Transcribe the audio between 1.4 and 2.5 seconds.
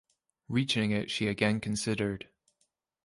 considered.